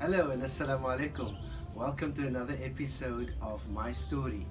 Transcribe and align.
Hello 0.00 0.30
and 0.32 0.42
Assalamu 0.42 0.90
alaikum. 0.90 1.36
Welcome 1.74 2.12
to 2.14 2.26
another 2.26 2.56
episode 2.60 3.32
of 3.40 3.66
My 3.70 3.92
Story, 3.92 4.44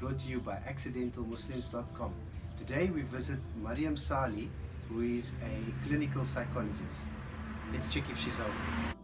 brought 0.00 0.18
to 0.20 0.26
you 0.26 0.40
by 0.40 0.56
accidentalmuslims.com. 0.66 2.12
Today 2.56 2.86
we 2.92 3.02
visit 3.02 3.38
Mariam 3.62 3.96
Sali, 3.96 4.50
who 4.88 5.02
is 5.02 5.30
a 5.44 5.86
clinical 5.86 6.24
psychologist. 6.24 7.06
Let's 7.70 7.88
check 7.92 8.08
if 8.10 8.18
she's 8.18 8.38
home. 8.38 8.97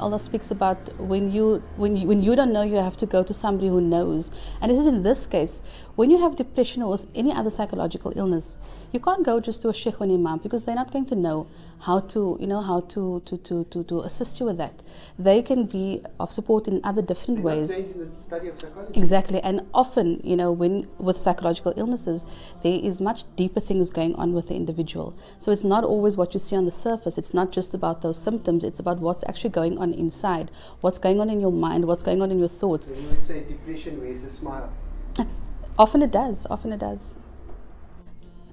Allah 0.00 0.18
speaks 0.20 0.50
about 0.52 0.94
when 1.00 1.32
you 1.32 1.60
when 1.76 1.96
you, 1.96 2.06
when 2.06 2.22
you 2.22 2.36
don't 2.36 2.52
know, 2.52 2.62
you 2.62 2.76
have 2.76 2.96
to 2.98 3.06
go 3.06 3.24
to 3.24 3.34
somebody 3.34 3.66
who 3.66 3.80
knows. 3.80 4.30
And 4.60 4.70
this 4.70 4.78
is 4.78 4.86
in 4.86 5.02
this 5.02 5.26
case, 5.26 5.60
when 5.96 6.10
you 6.12 6.18
have 6.18 6.36
depression 6.36 6.82
or 6.82 6.96
any 7.16 7.32
other 7.32 7.50
psychological 7.50 8.12
illness, 8.14 8.58
you 8.92 9.00
can't 9.00 9.24
go 9.24 9.40
just 9.40 9.60
to 9.62 9.68
a 9.70 9.74
sheikh 9.74 10.00
or 10.00 10.04
an 10.04 10.14
imam 10.14 10.38
because 10.38 10.64
they're 10.64 10.76
not 10.76 10.92
going 10.92 11.06
to 11.06 11.16
know 11.16 11.48
how 11.80 11.98
to 12.00 12.36
you 12.40 12.46
know 12.46 12.60
how 12.60 12.80
to 12.80 13.20
to, 13.26 13.38
to, 13.38 13.64
to, 13.64 13.82
to 13.84 14.00
assist 14.02 14.38
you 14.38 14.46
with 14.46 14.58
that. 14.58 14.84
They 15.18 15.42
can 15.42 15.66
be 15.66 16.00
of 16.20 16.32
support 16.32 16.68
in 16.68 16.80
other 16.84 17.02
different 17.02 17.42
They're 17.42 17.56
ways. 17.56 17.70
in 17.78 17.98
the 17.98 18.14
study 18.14 18.46
of 18.48 18.58
psychology. 18.58 18.96
Exactly, 18.96 19.40
and 19.40 19.62
often, 19.74 20.20
you 20.22 20.36
know, 20.36 20.52
when 20.52 20.86
with 20.98 21.16
psychological 21.16 21.74
illnesses, 21.76 22.24
there 22.62 22.78
is 22.80 23.00
much 23.00 23.24
deeper 23.34 23.58
things 23.58 23.90
going 23.90 24.14
on 24.14 24.32
with 24.32 24.46
the 24.48 24.54
individual. 24.54 25.18
So 25.38 25.50
it's 25.50 25.64
not 25.64 25.82
always 25.82 26.16
what 26.16 26.34
you 26.34 26.40
see 26.40 26.54
on 26.54 26.66
the 26.66 26.72
surface. 26.72 27.18
It's 27.18 27.34
not 27.34 27.50
just 27.50 27.74
about 27.74 28.02
those 28.02 28.20
symptoms. 28.20 28.62
It's 28.62 28.78
about 28.78 28.98
what's 29.00 29.24
actually 29.28 29.50
going 29.50 29.76
on 29.78 29.87
inside, 29.92 30.50
what's 30.80 30.98
going 30.98 31.20
on 31.20 31.30
in 31.30 31.40
your 31.40 31.52
mind, 31.52 31.86
what's 31.86 32.02
going 32.02 32.22
on 32.22 32.30
in 32.30 32.38
your 32.38 32.48
thoughts. 32.48 32.88
So 32.88 32.94
you 32.94 33.08
would 33.08 33.22
say 33.22 33.44
depression 33.44 34.00
a 34.04 34.30
smile. 34.30 34.72
Often 35.78 36.02
it 36.02 36.10
does. 36.10 36.46
Often 36.50 36.72
it 36.72 36.80
does. 36.80 37.18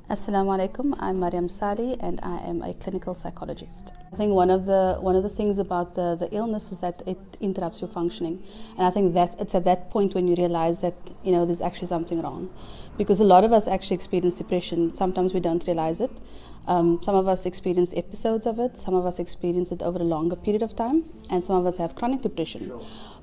Assalamu 0.08 0.56
alaikum. 0.56 0.96
I'm 1.00 1.20
Mariam 1.20 1.48
Sali 1.48 1.98
and 2.00 2.20
I 2.22 2.38
am 2.38 2.62
a 2.62 2.76
clinical 2.76 3.16
psychologist. 3.16 3.92
I 4.14 4.16
think 4.16 4.34
one 4.34 4.52
of 4.52 4.68
the 4.68 4.98
one 5.02 5.16
of 5.16 5.24
the 5.24 5.30
things 5.30 5.58
about 5.58 5.96
the, 5.96 6.16
the 6.16 6.30
illness 6.32 6.72
is 6.72 6.78
that 6.82 7.02
it 7.08 7.18
interrupts 7.42 7.82
your 7.82 7.88
functioning. 7.90 8.44
And 8.78 8.86
I 8.86 8.92
think 8.92 9.16
that's 9.16 9.34
it's 9.40 9.56
at 9.56 9.66
that 9.66 9.90
point 9.90 10.14
when 10.14 10.28
you 10.28 10.36
realize 10.36 10.82
that, 10.82 10.94
you 11.24 11.32
know, 11.32 11.44
there's 11.44 11.60
actually 11.60 11.88
something 11.88 12.22
wrong. 12.22 12.52
Because 13.00 13.20
a 13.20 13.24
lot 13.24 13.44
of 13.44 13.52
us 13.52 13.68
actually 13.68 13.96
experience 13.96 14.36
depression. 14.36 14.94
Sometimes 14.94 15.34
we 15.34 15.40
don't 15.40 15.66
realize 15.66 16.00
it. 16.00 16.12
Um, 16.68 17.00
some 17.02 17.16
of 17.16 17.28
us 17.28 17.48
experience 17.48 17.92
episodes 17.96 18.46
of 18.46 18.60
it, 18.60 18.78
some 18.78 18.94
of 18.94 19.08
us 19.08 19.18
experience 19.18 19.72
it 19.72 19.82
over 19.82 20.00
a 20.00 20.04
longer 20.04 20.36
period 20.36 20.62
of 20.62 20.76
time, 20.76 21.04
and 21.32 21.44
some 21.46 21.56
of 21.56 21.66
us 21.66 21.78
have 21.78 21.96
chronic 21.96 22.22
depression. 22.22 22.72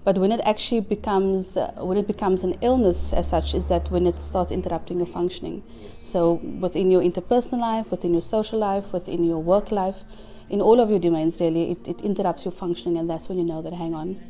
But 0.04 0.18
when 0.18 0.32
it 0.32 0.40
actually 0.44 0.80
becomes 0.80 1.56
uh, 1.56 1.72
when 1.78 1.96
it 1.96 2.06
becomes 2.06 2.42
an 2.42 2.58
illness 2.60 3.12
as 3.12 3.28
such, 3.28 3.54
is 3.54 3.68
that 3.68 3.90
when 3.90 4.06
it 4.06 4.18
starts 4.18 4.50
interrupting 4.50 4.98
your 4.98 5.06
functioning. 5.06 5.62
So 6.00 6.40
within 6.60 6.90
your 6.90 7.02
interpersonal 7.02 7.60
life, 7.60 7.90
within 7.90 8.12
your 8.12 8.22
social 8.22 8.58
life, 8.58 8.92
within 8.92 9.22
your 9.22 9.38
work 9.38 9.70
life, 9.70 10.02
in 10.50 10.60
all 10.60 10.80
of 10.80 10.90
your 10.90 10.98
domains, 10.98 11.40
really, 11.40 11.70
it, 11.70 11.88
it 11.88 12.00
interrupts 12.02 12.44
your 12.44 12.52
functioning, 12.52 12.98
and 12.98 13.08
that's 13.08 13.28
when 13.28 13.38
you 13.38 13.44
know 13.44 13.62
that 13.62 13.72
hang 13.72 13.94
on, 13.94 14.20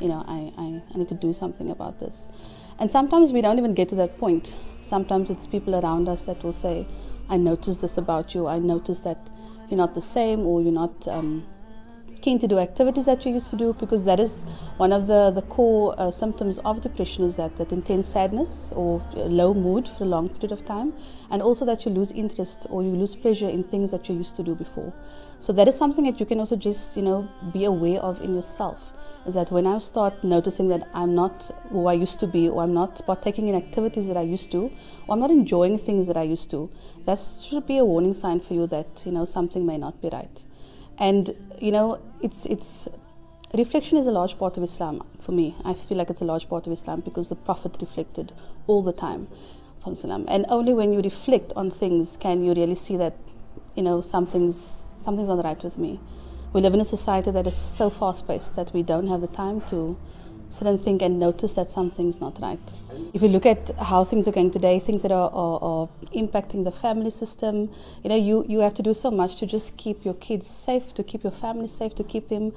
you 0.00 0.08
know, 0.08 0.24
I, 0.26 0.52
I, 0.58 0.82
I 0.92 0.98
need 0.98 1.08
to 1.08 1.14
do 1.14 1.32
something 1.32 1.70
about 1.70 2.00
this. 2.00 2.28
And 2.78 2.90
sometimes 2.90 3.32
we 3.32 3.40
don't 3.40 3.58
even 3.58 3.74
get 3.74 3.88
to 3.90 3.94
that 3.96 4.18
point. 4.18 4.54
Sometimes 4.80 5.30
it's 5.30 5.46
people 5.46 5.76
around 5.76 6.08
us 6.08 6.24
that 6.24 6.42
will 6.42 6.52
say, 6.52 6.88
I 7.28 7.36
noticed 7.36 7.82
this 7.82 7.96
about 7.96 8.34
you. 8.34 8.46
I 8.46 8.58
noticed 8.58 9.04
that 9.04 9.30
you're 9.68 9.78
not 9.78 9.94
the 9.94 10.02
same 10.02 10.40
or 10.40 10.60
you're 10.62 10.72
not 10.72 11.06
um, 11.06 11.46
keen 12.20 12.38
to 12.38 12.46
do 12.46 12.58
activities 12.58 13.06
that 13.06 13.24
you 13.24 13.32
used 13.32 13.50
to 13.50 13.56
do 13.56 13.72
because 13.74 14.04
that 14.04 14.20
is 14.20 14.44
one 14.76 14.92
of 14.92 15.06
the, 15.06 15.30
the 15.30 15.42
core 15.42 15.94
uh, 15.98 16.10
symptoms 16.10 16.58
of 16.60 16.80
depression 16.80 17.24
is 17.24 17.36
that, 17.36 17.56
that 17.56 17.72
intense 17.72 18.08
sadness 18.08 18.72
or 18.74 19.02
low 19.14 19.54
mood 19.54 19.88
for 19.88 20.04
a 20.04 20.06
long 20.06 20.28
period 20.28 20.52
of 20.52 20.64
time 20.64 20.92
and 21.30 21.42
also 21.42 21.64
that 21.64 21.84
you 21.84 21.90
lose 21.90 22.12
interest 22.12 22.66
or 22.70 22.82
you 22.82 22.90
lose 22.90 23.14
pleasure 23.14 23.48
in 23.48 23.62
things 23.62 23.90
that 23.90 24.08
you 24.08 24.14
used 24.14 24.36
to 24.36 24.42
do 24.42 24.54
before. 24.54 24.92
So 25.38 25.52
that 25.54 25.68
is 25.68 25.76
something 25.76 26.04
that 26.04 26.20
you 26.20 26.26
can 26.26 26.38
also 26.38 26.56
just, 26.56 26.96
you 26.96 27.02
know, 27.02 27.28
be 27.52 27.64
aware 27.64 28.00
of 28.00 28.20
in 28.20 28.34
yourself 28.34 28.92
is 29.26 29.34
that 29.34 29.50
when 29.50 29.66
I 29.66 29.78
start 29.78 30.24
noticing 30.24 30.68
that 30.68 30.88
I'm 30.94 31.14
not 31.14 31.50
who 31.70 31.86
I 31.86 31.92
used 31.92 32.20
to 32.20 32.26
be, 32.26 32.48
or 32.48 32.62
I'm 32.62 32.74
not 32.74 33.00
partaking 33.06 33.48
in 33.48 33.54
activities 33.54 34.06
that 34.08 34.16
I 34.16 34.22
used 34.22 34.50
to, 34.52 34.70
or 35.06 35.14
I'm 35.14 35.20
not 35.20 35.30
enjoying 35.30 35.78
things 35.78 36.06
that 36.06 36.16
I 36.16 36.22
used 36.22 36.50
to, 36.50 36.70
that 37.04 37.18
should 37.18 37.66
be 37.66 37.78
a 37.78 37.84
warning 37.84 38.14
sign 38.14 38.40
for 38.40 38.54
you 38.54 38.66
that 38.68 39.02
you 39.04 39.12
know 39.12 39.24
something 39.24 39.66
may 39.66 39.78
not 39.78 40.00
be 40.00 40.08
right. 40.10 40.44
And 41.00 41.34
you 41.58 41.72
know, 41.72 42.00
it's 42.22 42.46
it's 42.46 42.86
reflection 43.54 43.98
is 43.98 44.06
a 44.06 44.12
large 44.12 44.38
part 44.38 44.56
of 44.56 44.62
Islam 44.62 45.02
for 45.18 45.32
me. 45.32 45.56
I 45.64 45.74
feel 45.74 45.98
like 45.98 46.10
it's 46.10 46.20
a 46.20 46.26
large 46.26 46.48
part 46.48 46.66
of 46.66 46.72
Islam 46.72 47.00
because 47.00 47.30
the 47.30 47.36
Prophet 47.36 47.78
reflected 47.80 48.32
all 48.66 48.82
the 48.82 48.92
time. 48.92 49.28
And 49.84 50.44
only 50.48 50.74
when 50.74 50.92
you 50.92 51.00
reflect 51.00 51.54
on 51.56 51.70
things 51.70 52.18
can 52.18 52.42
you 52.42 52.52
really 52.52 52.74
see 52.74 52.98
that, 52.98 53.14
you 53.74 53.82
know, 53.82 54.02
something's 54.02 54.84
something's 54.98 55.28
not 55.28 55.42
right 55.42 55.62
with 55.64 55.78
me. 55.78 55.98
We 56.52 56.60
live 56.60 56.74
in 56.74 56.80
a 56.80 56.84
society 56.84 57.30
that 57.30 57.46
is 57.46 57.56
so 57.56 57.88
fast 57.88 58.26
paced 58.28 58.56
that 58.56 58.72
we 58.74 58.82
don't 58.82 59.06
have 59.06 59.22
the 59.22 59.28
time 59.28 59.62
to 59.62 59.96
and 60.50 60.82
think 60.82 61.02
and 61.02 61.18
notice 61.18 61.54
that 61.54 61.68
something's 61.68 62.20
not 62.20 62.38
right. 62.40 62.58
If 63.14 63.22
you 63.22 63.28
look 63.28 63.46
at 63.46 63.70
how 63.78 64.04
things 64.04 64.26
are 64.28 64.32
going 64.32 64.50
today, 64.50 64.78
things 64.78 65.02
that 65.02 65.12
are, 65.12 65.30
are, 65.30 65.58
are, 65.62 65.88
impacting 66.14 66.64
the 66.64 66.72
family 66.72 67.10
system, 67.10 67.70
you 68.02 68.10
know, 68.10 68.16
you, 68.16 68.44
you 68.48 68.58
have 68.60 68.74
to 68.74 68.82
do 68.82 68.92
so 68.92 69.10
much 69.10 69.36
to 69.36 69.46
just 69.46 69.76
keep 69.76 70.04
your 70.04 70.14
kids 70.14 70.46
safe, 70.46 70.92
to 70.94 71.04
keep 71.04 71.22
your 71.22 71.32
family 71.32 71.68
safe, 71.68 71.94
to 71.94 72.04
keep 72.04 72.28
them 72.28 72.52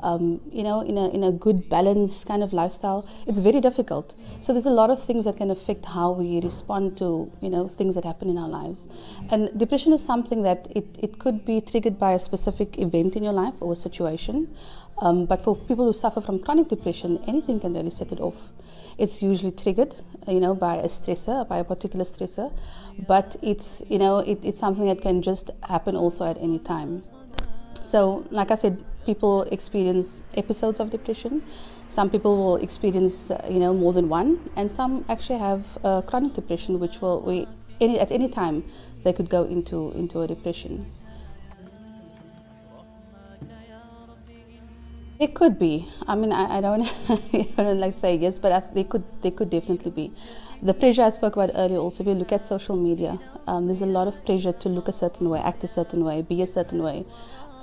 um, 0.00 0.40
you 0.50 0.62
know, 0.62 0.80
in 0.80 0.98
a, 0.98 1.08
in 1.10 1.24
a 1.24 1.32
good 1.32 1.68
balance 1.68 2.24
kind 2.24 2.42
of 2.42 2.52
lifestyle, 2.52 3.08
it's 3.26 3.40
very 3.40 3.60
difficult. 3.60 4.14
So 4.40 4.52
there's 4.52 4.66
a 4.66 4.70
lot 4.70 4.90
of 4.90 5.02
things 5.02 5.24
that 5.24 5.36
can 5.36 5.50
affect 5.50 5.86
how 5.86 6.12
we 6.12 6.40
respond 6.40 6.96
to, 6.98 7.30
you 7.40 7.50
know, 7.50 7.68
things 7.68 7.94
that 7.94 8.04
happen 8.04 8.28
in 8.28 8.38
our 8.38 8.48
lives. 8.48 8.86
And 9.30 9.56
depression 9.58 9.92
is 9.92 10.04
something 10.04 10.42
that 10.42 10.68
it, 10.74 10.86
it 10.98 11.18
could 11.18 11.44
be 11.44 11.60
triggered 11.60 11.98
by 11.98 12.12
a 12.12 12.18
specific 12.18 12.78
event 12.78 13.16
in 13.16 13.22
your 13.22 13.32
life 13.32 13.54
or 13.60 13.72
a 13.72 13.76
situation. 13.76 14.54
Um, 14.98 15.26
but 15.26 15.42
for 15.42 15.54
people 15.54 15.84
who 15.84 15.92
suffer 15.92 16.20
from 16.20 16.38
chronic 16.38 16.68
depression, 16.68 17.22
anything 17.26 17.60
can 17.60 17.74
really 17.74 17.90
set 17.90 18.12
it 18.12 18.20
off. 18.20 18.52
It's 18.96 19.22
usually 19.22 19.52
triggered, 19.52 19.94
you 20.26 20.40
know, 20.40 20.54
by 20.54 20.76
a 20.76 20.86
stressor, 20.86 21.46
by 21.46 21.58
a 21.58 21.64
particular 21.64 22.04
stressor. 22.04 22.50
But 23.06 23.36
it's, 23.42 23.82
you 23.90 23.98
know, 23.98 24.18
it, 24.20 24.42
it's 24.42 24.58
something 24.58 24.86
that 24.86 25.02
can 25.02 25.20
just 25.20 25.50
happen 25.68 25.96
also 25.96 26.26
at 26.26 26.38
any 26.38 26.58
time. 26.58 27.02
So, 27.86 28.26
like 28.32 28.50
I 28.50 28.56
said, 28.56 28.84
people 29.06 29.42
experience 29.52 30.20
episodes 30.34 30.80
of 30.80 30.90
depression. 30.90 31.42
Some 31.88 32.10
people 32.10 32.36
will 32.36 32.56
experience, 32.56 33.30
uh, 33.30 33.46
you 33.48 33.60
know, 33.60 33.72
more 33.72 33.92
than 33.92 34.08
one, 34.08 34.50
and 34.56 34.68
some 34.68 35.04
actually 35.08 35.38
have 35.38 35.78
uh, 35.84 36.02
chronic 36.02 36.34
depression, 36.34 36.80
which 36.80 37.00
will 37.00 37.20
we 37.20 37.46
any, 37.80 38.00
at 38.00 38.10
any 38.10 38.28
time 38.28 38.64
they 39.04 39.12
could 39.12 39.30
go 39.30 39.44
into 39.44 39.92
into 39.92 40.20
a 40.20 40.26
depression. 40.26 40.90
It 45.20 45.34
could 45.34 45.56
be. 45.56 45.88
I 46.08 46.16
mean, 46.16 46.32
I, 46.32 46.58
I 46.58 46.60
don't, 46.60 46.82
I 47.56 47.62
don't 47.62 47.78
like 47.78 47.94
say 47.94 48.16
yes, 48.16 48.40
but 48.40 48.50
I, 48.50 48.60
they 48.74 48.82
could. 48.82 49.04
They 49.22 49.30
could 49.30 49.48
definitely 49.48 49.92
be. 49.92 50.12
The 50.62 50.72
pressure 50.72 51.02
I 51.02 51.10
spoke 51.10 51.36
about 51.36 51.50
earlier. 51.54 51.78
Also, 51.78 52.02
if 52.02 52.06
you 52.08 52.14
look 52.14 52.32
at 52.32 52.42
social 52.42 52.76
media, 52.76 53.20
um, 53.46 53.66
there's 53.66 53.82
a 53.82 53.86
lot 53.86 54.08
of 54.08 54.24
pressure 54.24 54.52
to 54.52 54.68
look 54.68 54.88
a 54.88 54.92
certain 54.92 55.28
way, 55.28 55.38
act 55.40 55.62
a 55.64 55.66
certain 55.66 56.02
way, 56.02 56.22
be 56.22 56.40
a 56.40 56.46
certain 56.46 56.82
way, 56.82 57.04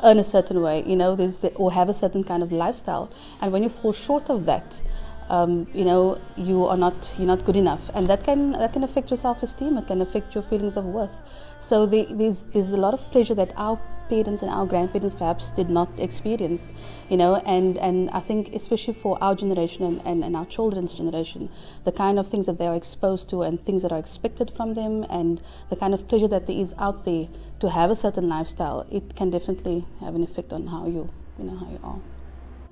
earn 0.03 0.19
a 0.19 0.23
certain 0.23 0.61
way. 0.61 0.83
You 0.85 0.95
know, 0.95 1.15
there's 1.15 1.43
or 1.55 1.71
have 1.71 1.89
a 1.89 1.93
certain 1.93 2.23
kind 2.23 2.43
of 2.43 2.51
lifestyle. 2.51 3.09
And 3.41 3.51
when 3.51 3.63
you 3.63 3.69
fall 3.69 3.93
short 3.93 4.29
of 4.29 4.45
that, 4.45 4.81
um, 5.29 5.67
you 5.73 5.85
know, 5.85 6.19
you 6.35 6.65
are 6.65 6.77
not 6.77 7.13
you're 7.17 7.27
not 7.27 7.45
good 7.45 7.55
enough, 7.55 7.89
and 7.93 8.07
that 8.07 8.23
can 8.23 8.51
that 8.53 8.73
can 8.73 8.83
affect 8.83 9.09
your 9.09 9.17
self-esteem. 9.17 9.77
It 9.77 9.87
can 9.87 10.01
affect 10.01 10.35
your 10.35 10.43
feelings 10.43 10.77
of 10.77 10.85
worth. 10.85 11.21
So 11.59 11.85
there's 11.85 12.43
there's 12.43 12.69
a 12.69 12.77
lot 12.77 12.93
of 12.93 13.11
pressure 13.11 13.35
that 13.35 13.53
our 13.55 13.79
parents 14.09 14.41
and 14.41 14.51
our 14.51 14.65
grandparents 14.65 15.15
perhaps 15.15 15.51
did 15.51 15.69
not 15.69 15.89
experience, 15.99 16.73
you 17.09 17.17
know, 17.17 17.35
and 17.45 17.77
and 17.77 18.09
I 18.11 18.19
think 18.19 18.53
especially 18.53 18.93
for 18.93 19.17
our 19.21 19.35
generation 19.35 19.83
and, 19.85 20.01
and, 20.05 20.23
and 20.23 20.35
our 20.35 20.45
children's 20.45 20.93
generation, 20.93 21.49
the 21.83 21.91
kind 21.91 22.19
of 22.19 22.27
things 22.27 22.45
that 22.45 22.57
they 22.57 22.67
are 22.67 22.75
exposed 22.75 23.29
to 23.29 23.41
and 23.43 23.59
things 23.59 23.81
that 23.83 23.91
are 23.91 23.99
expected 23.99 24.51
from 24.51 24.73
them, 24.73 25.05
and 25.09 25.41
the 25.69 25.75
kind 25.75 25.93
of 25.93 26.07
pleasure 26.07 26.27
that 26.27 26.47
there 26.47 26.57
is 26.57 26.73
out 26.77 27.05
there 27.05 27.27
to 27.59 27.69
have 27.69 27.89
a 27.89 27.95
certain 27.95 28.27
lifestyle, 28.27 28.85
it 28.91 29.15
can 29.15 29.29
definitely 29.29 29.85
have 29.99 30.15
an 30.15 30.23
effect 30.23 30.51
on 30.51 30.67
how 30.67 30.85
you 30.85 31.09
you 31.39 31.45
know 31.45 31.57
how 31.57 31.69
you 31.69 31.79
are. 31.83 31.99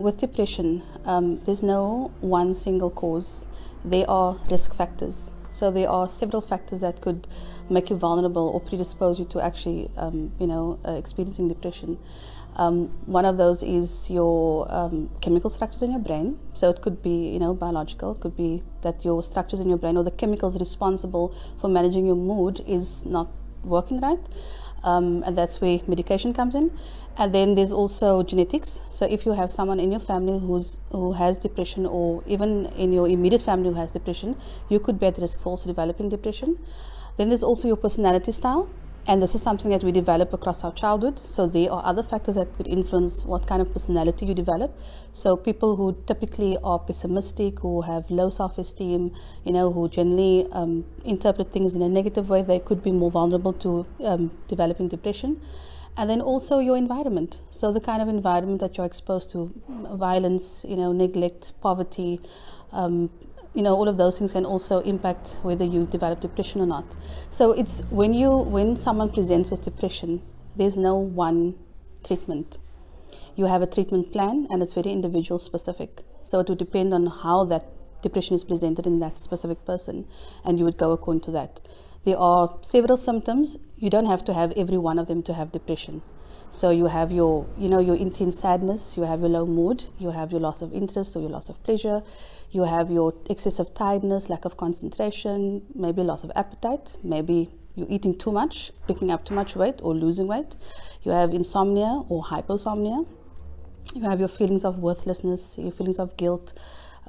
With 0.01 0.17
depression, 0.17 0.81
um, 1.05 1.41
there's 1.45 1.61
no 1.61 2.11
one 2.21 2.55
single 2.55 2.89
cause. 2.89 3.45
There 3.85 4.09
are 4.09 4.35
risk 4.49 4.73
factors. 4.73 5.29
So 5.51 5.69
there 5.69 5.87
are 5.87 6.09
several 6.09 6.41
factors 6.41 6.81
that 6.81 7.01
could 7.01 7.27
make 7.69 7.91
you 7.91 7.97
vulnerable 7.97 8.47
or 8.49 8.59
predispose 8.59 9.19
you 9.19 9.25
to 9.25 9.39
actually, 9.39 9.91
um, 9.97 10.31
you 10.39 10.47
know, 10.47 10.79
uh, 10.87 10.93
experiencing 10.93 11.49
depression. 11.49 11.99
Um, 12.55 12.87
one 13.05 13.25
of 13.25 13.37
those 13.37 13.61
is 13.61 14.09
your 14.09 14.65
um, 14.73 15.07
chemical 15.21 15.51
structures 15.51 15.83
in 15.83 15.91
your 15.91 15.99
brain. 15.99 16.39
So 16.55 16.71
it 16.71 16.81
could 16.81 17.03
be, 17.03 17.29
you 17.33 17.39
know, 17.39 17.53
biological. 17.53 18.13
It 18.13 18.21
could 18.21 18.35
be 18.35 18.63
that 18.81 19.05
your 19.05 19.21
structures 19.21 19.59
in 19.59 19.69
your 19.69 19.77
brain 19.77 19.97
or 19.97 20.03
the 20.03 20.09
chemicals 20.09 20.59
responsible 20.59 21.35
for 21.59 21.67
managing 21.67 22.07
your 22.07 22.15
mood 22.15 22.63
is 22.65 23.05
not 23.05 23.27
working 23.63 24.01
right. 24.01 24.19
Um, 24.83 25.21
and 25.27 25.37
that's 25.37 25.61
where 25.61 25.79
medication 25.85 26.33
comes 26.33 26.55
in. 26.55 26.71
And 27.17 27.33
then 27.33 27.55
there's 27.55 27.71
also 27.71 28.23
genetics. 28.23 28.81
So 28.89 29.05
if 29.05 29.25
you 29.25 29.33
have 29.33 29.51
someone 29.51 29.79
in 29.79 29.91
your 29.91 29.99
family 29.99 30.39
who's 30.39 30.79
who 30.91 31.13
has 31.13 31.37
depression, 31.37 31.85
or 31.85 32.23
even 32.25 32.67
in 32.77 32.91
your 32.91 33.07
immediate 33.07 33.41
family 33.41 33.69
who 33.69 33.75
has 33.75 33.91
depression, 33.91 34.35
you 34.69 34.79
could 34.79 34.99
be 34.99 35.07
at 35.07 35.17
risk 35.17 35.41
for 35.41 35.49
also 35.49 35.67
developing 35.67 36.09
depression. 36.09 36.57
Then 37.17 37.29
there's 37.29 37.43
also 37.43 37.67
your 37.67 37.77
personality 37.77 38.31
style. 38.31 38.69
and 39.07 39.21
this 39.21 39.33
is 39.33 39.41
something 39.41 39.71
that 39.71 39.83
we 39.83 39.91
develop 39.91 40.31
across 40.31 40.63
our 40.63 40.71
childhood. 40.73 41.17
So 41.17 41.47
there 41.47 41.71
are 41.71 41.83
other 41.83 42.03
factors 42.03 42.35
that 42.35 42.55
could 42.55 42.67
influence 42.67 43.25
what 43.25 43.47
kind 43.47 43.61
of 43.61 43.71
personality 43.71 44.27
you 44.27 44.33
develop. 44.35 44.77
So 45.11 45.35
people 45.35 45.75
who 45.75 45.97
typically 46.05 46.57
are 46.63 46.77
pessimistic, 46.77 47.59
who 47.59 47.81
have 47.81 48.09
low 48.11 48.29
self-esteem, 48.29 49.11
you 49.43 49.53
know, 49.53 49.71
who 49.71 49.89
generally 49.89 50.47
um, 50.51 50.85
interpret 51.03 51.51
things 51.51 51.75
in 51.75 51.81
a 51.81 51.89
negative 51.89 52.29
way, 52.29 52.43
they 52.43 52.59
could 52.59 52.83
be 52.83 52.91
more 52.91 53.09
vulnerable 53.09 53.53
to 53.53 53.85
um, 54.03 54.31
developing 54.47 54.87
depression. 54.87 55.41
And 55.97 56.09
then 56.09 56.21
also 56.21 56.59
your 56.59 56.77
environment. 56.77 57.41
So 57.51 57.71
the 57.71 57.81
kind 57.81 58.01
of 58.01 58.07
environment 58.07 58.61
that 58.61 58.77
you're 58.77 58.85
exposed 58.85 59.29
to, 59.31 59.53
violence, 59.67 60.65
you 60.67 60.77
know, 60.77 60.91
neglect, 60.93 61.53
poverty, 61.61 62.21
um, 62.71 63.09
you 63.53 63.61
know 63.61 63.75
all 63.75 63.89
of 63.89 63.97
those 63.97 64.17
things 64.17 64.31
can 64.31 64.45
also 64.45 64.79
impact 64.81 65.39
whether 65.41 65.65
you 65.65 65.85
develop 65.85 66.21
depression 66.21 66.61
or 66.61 66.65
not. 66.65 66.95
So 67.29 67.51
it's 67.51 67.81
when 67.89 68.13
you 68.13 68.31
when 68.31 68.77
someone 68.77 69.11
presents 69.11 69.51
with 69.51 69.61
depression 69.61 70.21
there's 70.55 70.77
no 70.77 70.95
one 70.95 71.55
treatment. 72.03 72.57
You 73.35 73.45
have 73.45 73.61
a 73.61 73.67
treatment 73.67 74.11
plan 74.11 74.47
and 74.49 74.61
it's 74.61 74.73
very 74.73 74.91
individual 74.91 75.37
specific. 75.37 76.01
So 76.23 76.39
it 76.39 76.49
would 76.49 76.57
depend 76.57 76.93
on 76.93 77.07
how 77.07 77.45
that 77.45 77.65
depression 78.01 78.35
is 78.35 78.43
presented 78.43 78.85
in 78.85 78.99
that 78.99 79.19
specific 79.19 79.65
person 79.65 80.07
and 80.43 80.59
you 80.59 80.65
would 80.65 80.77
go 80.77 80.91
according 80.91 81.21
to 81.21 81.31
that 81.31 81.61
there 82.03 82.17
are 82.17 82.57
several 82.61 82.97
symptoms 82.97 83.57
you 83.77 83.89
don't 83.89 84.05
have 84.05 84.23
to 84.25 84.33
have 84.33 84.51
every 84.55 84.77
one 84.77 84.99
of 84.99 85.07
them 85.07 85.21
to 85.23 85.33
have 85.33 85.51
depression 85.51 86.01
so 86.53 86.69
you 86.69 86.87
have 86.87 87.13
your, 87.13 87.47
you 87.57 87.69
know, 87.69 87.79
your 87.79 87.95
intense 87.95 88.39
sadness, 88.39 88.97
you 88.97 89.03
have 89.03 89.21
your 89.21 89.29
low 89.29 89.45
mood, 89.45 89.85
you 89.97 90.11
have 90.11 90.33
your 90.33 90.41
loss 90.41 90.61
of 90.61 90.73
interest 90.73 91.15
or 91.15 91.21
your 91.21 91.29
loss 91.29 91.47
of 91.47 91.63
pleasure, 91.63 92.03
you 92.51 92.63
have 92.63 92.91
your 92.91 93.13
excessive 93.29 93.73
tiredness, 93.73 94.29
lack 94.29 94.43
of 94.43 94.57
concentration, 94.57 95.61
maybe 95.73 96.03
loss 96.03 96.25
of 96.25 96.31
appetite, 96.35 96.97
maybe 97.03 97.49
you're 97.73 97.87
eating 97.89 98.17
too 98.17 98.33
much, 98.33 98.73
picking 98.85 99.09
up 99.09 99.23
too 99.23 99.33
much 99.33 99.55
weight 99.55 99.79
or 99.81 99.95
losing 99.95 100.27
weight. 100.27 100.57
You 101.03 101.13
have 101.13 101.33
insomnia 101.33 102.03
or 102.09 102.25
hypersomnia. 102.25 103.07
You 103.95 104.01
have 104.09 104.19
your 104.19 104.27
feelings 104.27 104.65
of 104.65 104.77
worthlessness, 104.79 105.57
your 105.57 105.71
feelings 105.71 105.99
of 105.99 106.17
guilt, 106.17 106.53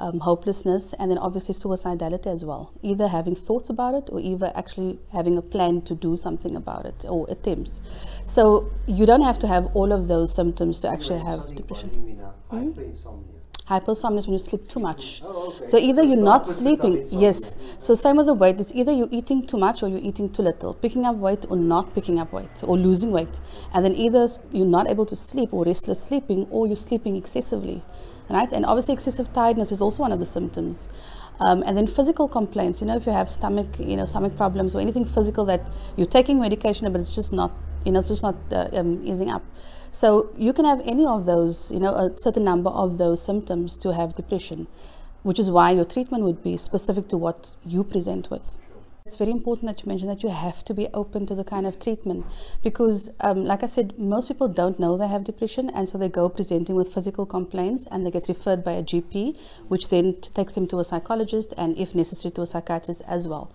um, 0.02 0.20
hopelessness, 0.20 0.92
and 0.98 1.10
then 1.10 1.18
obviously 1.18 1.54
suicidality 1.54 2.26
as 2.26 2.44
well. 2.44 2.72
Either 2.82 3.08
having 3.08 3.36
thoughts 3.36 3.70
about 3.70 3.94
it 3.94 4.08
or 4.12 4.20
either 4.20 4.50
actually 4.54 4.98
having 5.12 5.38
a 5.38 5.42
plan 5.42 5.80
to 5.82 5.94
do 5.94 6.16
something 6.16 6.56
about 6.56 6.84
it 6.86 7.04
or 7.08 7.26
attempts. 7.30 7.80
So 8.24 8.70
you 8.86 9.06
don't 9.06 9.22
have 9.22 9.38
to 9.40 9.46
have 9.46 9.66
all 9.74 9.92
of 9.92 10.08
those 10.08 10.34
symptoms 10.34 10.80
to 10.80 10.88
actually 10.88 11.20
have 11.20 11.54
depression. 11.54 11.90
Hyperinsomnia. 12.50 13.38
Hypersomnia 13.68 14.18
is 14.18 14.26
when 14.26 14.32
you 14.32 14.38
sleep 14.38 14.66
too 14.66 14.80
much. 14.80 15.22
Oh, 15.24 15.54
okay. 15.54 15.66
So 15.66 15.78
either 15.78 16.02
So 16.02 16.08
you're 16.08 16.24
not 16.32 16.48
sleeping, 16.48 17.06
yes. 17.10 17.54
So 17.78 17.94
same 17.94 18.16
with 18.16 18.26
the 18.26 18.34
weight. 18.34 18.58
It's 18.58 18.72
either 18.74 18.92
you're 18.92 19.08
eating 19.12 19.46
too 19.46 19.56
much 19.56 19.82
or 19.84 19.88
you're 19.88 20.06
eating 20.10 20.28
too 20.30 20.42
little, 20.42 20.74
picking 20.74 21.04
up 21.06 21.16
weight 21.16 21.46
or 21.48 21.56
not 21.56 21.94
picking 21.94 22.18
up 22.18 22.32
weight, 22.32 22.56
or 22.64 22.76
losing 22.76 23.12
weight. 23.12 23.38
And 23.72 23.84
then 23.84 23.94
either 23.94 24.26
you're 24.50 24.66
not 24.66 24.90
able 24.90 25.06
to 25.06 25.14
sleep 25.14 25.54
or 25.54 25.64
restless 25.64 26.02
sleeping, 26.02 26.48
or 26.50 26.66
you're 26.66 26.84
sleeping 26.90 27.14
excessively, 27.14 27.82
right? 28.28 28.50
And 28.52 28.64
obviously 28.64 28.94
excessive 28.94 29.32
tiredness 29.32 29.72
is 29.72 29.80
also 29.80 30.02
one 30.02 30.12
of 30.12 30.20
the 30.20 30.26
symptoms. 30.26 30.88
Um, 31.40 31.62
and 31.66 31.76
then 31.76 31.86
physical 31.86 32.28
complaints. 32.28 32.80
You 32.80 32.86
know, 32.86 32.96
if 32.96 33.06
you 33.06 33.12
have 33.12 33.28
stomach, 33.28 33.78
you 33.78 33.96
know, 33.96 34.06
stomach 34.06 34.36
problems 34.36 34.74
or 34.74 34.80
anything 34.80 35.04
physical 35.04 35.44
that 35.46 35.66
you're 35.96 36.06
taking 36.06 36.38
medication, 36.38 36.90
but 36.92 37.00
it's 37.00 37.10
just 37.10 37.32
not, 37.32 37.52
you 37.84 37.92
know, 37.92 37.98
it's 37.98 38.08
just 38.08 38.22
not 38.22 38.36
uh, 38.52 38.68
um, 38.72 39.02
easing 39.04 39.30
up. 39.30 39.42
So 39.90 40.30
you 40.36 40.52
can 40.52 40.64
have 40.64 40.80
any 40.84 41.04
of 41.04 41.26
those, 41.26 41.70
you 41.70 41.80
know, 41.80 41.94
a 41.94 42.12
certain 42.18 42.44
number 42.44 42.70
of 42.70 42.98
those 42.98 43.22
symptoms 43.22 43.76
to 43.78 43.92
have 43.92 44.14
depression, 44.14 44.66
which 45.22 45.38
is 45.38 45.50
why 45.50 45.72
your 45.72 45.84
treatment 45.84 46.24
would 46.24 46.42
be 46.42 46.56
specific 46.56 47.08
to 47.08 47.16
what 47.16 47.52
you 47.64 47.82
present 47.84 48.30
with. 48.30 48.56
It's 49.04 49.16
very 49.16 49.32
important 49.32 49.66
that 49.66 49.82
you 49.82 49.88
mention 49.88 50.06
that 50.06 50.22
you 50.22 50.28
have 50.28 50.62
to 50.62 50.72
be 50.72 50.86
open 50.94 51.26
to 51.26 51.34
the 51.34 51.42
kind 51.42 51.66
of 51.66 51.80
treatment 51.80 52.24
because, 52.62 53.10
um, 53.18 53.44
like 53.44 53.64
I 53.64 53.66
said, 53.66 53.98
most 53.98 54.28
people 54.28 54.46
don't 54.46 54.78
know 54.78 54.96
they 54.96 55.08
have 55.08 55.24
depression 55.24 55.70
and 55.70 55.88
so 55.88 55.98
they 55.98 56.08
go 56.08 56.28
presenting 56.28 56.76
with 56.76 56.94
physical 56.94 57.26
complaints 57.26 57.88
and 57.90 58.06
they 58.06 58.12
get 58.12 58.28
referred 58.28 58.62
by 58.62 58.72
a 58.72 58.82
GP, 58.82 59.36
which 59.66 59.90
then 59.90 60.20
takes 60.20 60.54
them 60.54 60.68
to 60.68 60.78
a 60.78 60.84
psychologist 60.84 61.52
and, 61.58 61.76
if 61.76 61.96
necessary, 61.96 62.30
to 62.32 62.42
a 62.42 62.46
psychiatrist 62.46 63.02
as 63.08 63.26
well. 63.26 63.50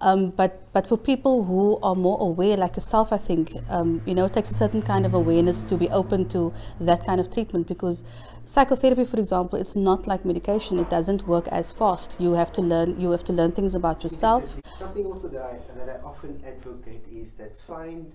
Um, 0.00 0.30
but 0.30 0.62
but 0.72 0.86
for 0.86 0.98
people 0.98 1.44
who 1.44 1.78
are 1.82 1.94
more 1.94 2.18
aware, 2.20 2.56
like 2.56 2.76
yourself, 2.76 3.12
I 3.12 3.18
think 3.18 3.54
um, 3.70 4.02
you 4.04 4.14
know 4.14 4.26
it 4.26 4.34
takes 4.34 4.50
a 4.50 4.54
certain 4.54 4.82
kind 4.82 5.06
of 5.06 5.14
awareness 5.14 5.64
to 5.64 5.76
be 5.76 5.88
open 5.88 6.28
to 6.30 6.52
that 6.80 7.06
kind 7.06 7.18
of 7.18 7.32
treatment 7.32 7.66
because 7.66 8.04
psychotherapy, 8.46 9.04
for 9.04 9.18
example, 9.18 9.58
it's 9.58 9.76
not 9.76 10.06
like 10.06 10.24
medication. 10.24 10.78
It 10.78 10.88
doesn't 10.88 11.26
work 11.26 11.46
as 11.48 11.72
fast. 11.72 12.16
You 12.18 12.32
have 12.32 12.52
to 12.52 12.62
learn. 12.62 12.98
You 13.00 13.10
have 13.10 13.24
to 13.24 13.32
learn 13.32 13.52
things 13.52 13.74
about 13.74 14.02
yourself. 14.02 14.44
Exactly. 14.44 14.62
Something 14.74 15.06
also 15.06 15.28
that 15.28 15.42
I 15.42 15.58
that 15.78 15.88
I 16.00 16.04
often 16.04 16.42
advocate 16.46 17.06
is 17.12 17.32
that 17.32 17.56
find 17.58 18.12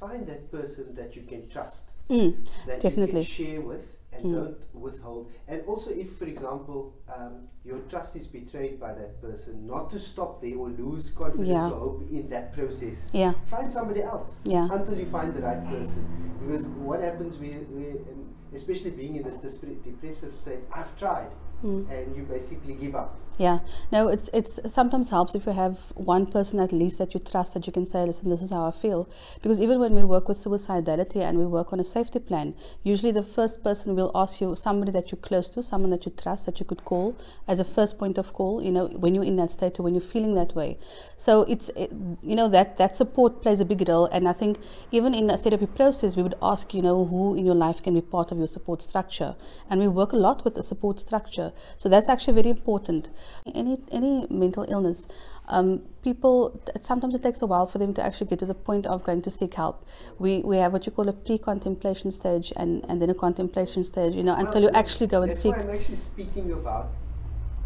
find 0.00 0.26
that 0.26 0.50
person 0.50 0.94
that 0.94 1.14
you 1.16 1.22
can 1.22 1.48
trust, 1.48 1.92
Mm, 2.10 2.34
that 2.66 2.80
Definitely. 2.80 3.20
you 3.20 3.26
can 3.26 3.36
share 3.46 3.60
with, 3.60 3.98
and 4.12 4.24
Mm. 4.24 4.32
don't 4.34 4.56
withhold. 4.74 5.28
And 5.46 5.62
also, 5.68 5.90
if, 5.92 6.08
for 6.18 6.24
example, 6.26 6.92
um, 7.16 7.34
your 7.64 7.78
trust 7.90 8.16
is 8.16 8.26
betrayed 8.26 8.80
by 8.80 8.92
that 8.94 9.20
person, 9.22 9.64
not 9.66 9.88
to 9.90 9.98
stop 10.00 10.40
there 10.42 10.56
or 10.58 10.68
lose 10.70 11.08
confidence 11.10 11.48
Yeah. 11.48 11.70
or 11.70 11.78
hope 11.86 12.02
in 12.10 12.28
that 12.30 12.52
process. 12.52 13.08
yeah. 13.12 13.32
Find 13.44 13.70
somebody 13.70 14.02
else 14.02 14.44
Yeah. 14.44 14.68
until 14.72 14.98
you 14.98 15.06
find 15.06 15.32
the 15.34 15.40
right 15.42 15.64
person. 15.64 16.02
Because 16.44 16.66
what 16.88 17.00
happens, 17.00 17.36
um, 17.36 18.21
especially 18.54 18.90
being 18.90 19.16
in 19.16 19.22
this 19.22 19.38
depressive 19.38 20.34
state, 20.34 20.60
I've 20.74 20.96
tried, 20.98 21.30
Mm. 21.62 21.88
and 21.90 22.16
you 22.16 22.22
basically 22.24 22.74
give 22.74 22.96
up. 22.96 23.18
Yeah, 23.38 23.60
no, 23.90 24.08
it's 24.08 24.28
it's 24.34 24.60
sometimes 24.70 25.08
helps 25.08 25.34
if 25.34 25.46
you 25.46 25.52
have 25.52 25.78
one 25.94 26.26
person 26.26 26.60
at 26.60 26.70
least 26.70 26.98
that 26.98 27.14
you 27.14 27.20
trust 27.20 27.54
that 27.54 27.66
you 27.66 27.72
can 27.72 27.86
say, 27.86 28.04
listen, 28.04 28.28
this 28.28 28.42
is 28.42 28.50
how 28.50 28.66
I 28.66 28.70
feel. 28.70 29.08
Because 29.40 29.58
even 29.60 29.80
when 29.80 29.94
we 29.94 30.04
work 30.04 30.28
with 30.28 30.36
suicidality 30.36 31.22
and 31.22 31.38
we 31.38 31.46
work 31.46 31.72
on 31.72 31.80
a 31.80 31.84
safety 31.84 32.18
plan, 32.18 32.54
usually 32.82 33.10
the 33.10 33.22
first 33.22 33.64
person 33.64 33.96
will 33.96 34.10
ask 34.14 34.40
you 34.42 34.54
somebody 34.54 34.92
that 34.92 35.10
you're 35.10 35.18
close 35.18 35.48
to, 35.50 35.62
someone 35.62 35.90
that 35.90 36.04
you 36.04 36.12
trust 36.12 36.44
that 36.44 36.60
you 36.60 36.66
could 36.66 36.84
call 36.84 37.16
as 37.48 37.58
a 37.58 37.64
first 37.64 37.98
point 37.98 38.18
of 38.18 38.34
call. 38.34 38.62
You 38.62 38.70
know, 38.70 38.86
when 38.88 39.14
you're 39.14 39.24
in 39.24 39.36
that 39.36 39.50
state 39.50 39.80
or 39.80 39.82
when 39.82 39.94
you're 39.94 40.02
feeling 40.02 40.34
that 40.34 40.54
way. 40.54 40.76
So 41.16 41.42
it's 41.44 41.70
it, 41.70 41.90
you 42.22 42.36
know 42.36 42.48
that 42.48 42.76
that 42.76 42.94
support 42.94 43.40
plays 43.40 43.60
a 43.62 43.64
big 43.64 43.88
role. 43.88 44.06
And 44.12 44.28
I 44.28 44.34
think 44.34 44.58
even 44.90 45.14
in 45.14 45.30
a 45.30 45.38
therapy 45.38 45.66
process, 45.66 46.16
we 46.16 46.22
would 46.22 46.36
ask 46.42 46.74
you 46.74 46.82
know 46.82 47.06
who 47.06 47.34
in 47.34 47.46
your 47.46 47.54
life 47.54 47.82
can 47.82 47.94
be 47.94 48.02
part 48.02 48.30
of 48.30 48.38
your 48.38 48.48
support 48.48 48.82
structure, 48.82 49.34
and 49.70 49.80
we 49.80 49.88
work 49.88 50.12
a 50.12 50.16
lot 50.16 50.44
with 50.44 50.54
the 50.54 50.62
support 50.62 51.00
structure. 51.00 51.51
So 51.76 51.88
that's 51.88 52.08
actually 52.08 52.34
very 52.34 52.50
important. 52.50 53.08
Any 53.54 53.78
any 53.90 54.26
mental 54.30 54.64
illness, 54.68 55.08
um, 55.48 55.82
people 56.02 56.60
sometimes 56.80 57.14
it 57.14 57.22
takes 57.22 57.42
a 57.42 57.46
while 57.46 57.66
for 57.66 57.78
them 57.78 57.94
to 57.94 58.04
actually 58.04 58.28
get 58.28 58.38
to 58.40 58.46
the 58.46 58.54
point 58.54 58.86
of 58.86 59.04
going 59.04 59.22
to 59.22 59.30
seek 59.30 59.54
help. 59.54 59.86
We 60.18 60.40
we 60.40 60.56
have 60.58 60.72
what 60.72 60.86
you 60.86 60.92
call 60.92 61.08
a 61.08 61.12
pre-contemplation 61.12 62.10
stage 62.10 62.52
and 62.56 62.84
and 62.88 63.02
then 63.02 63.10
a 63.10 63.14
contemplation 63.14 63.84
stage. 63.84 64.14
You 64.14 64.22
know 64.22 64.34
until 64.34 64.54
Well, 64.54 64.62
you 64.62 64.70
actually 64.70 65.06
go 65.08 65.22
and 65.22 65.30
That's 65.30 65.42
seek. 65.42 65.56
why 65.56 65.62
I'm 65.62 65.70
actually 65.70 65.96
speaking 65.96 66.52
about 66.52 66.88